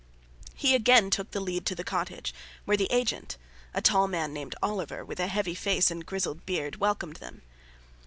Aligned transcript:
He 0.55 0.73
again 0.73 1.11
took 1.11 1.29
the 1.29 1.39
lead 1.39 1.63
to 1.67 1.75
the 1.75 1.83
cottage, 1.83 2.33
where 2.65 2.75
the 2.75 2.91
agent, 2.91 3.37
a 3.71 3.83
tall 3.83 4.07
man 4.07 4.33
named 4.33 4.55
Oliver, 4.63 5.05
with 5.05 5.19
a 5.19 5.27
heavy 5.27 5.53
face 5.53 5.91
and 5.91 6.03
grizzled 6.03 6.43
beard, 6.43 6.77
welcomed 6.77 7.17
them. 7.17 7.43